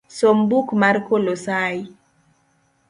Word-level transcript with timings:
Som 0.17 0.37
buk 0.49 0.67
mar 0.81 0.95
kolosai 1.07 1.79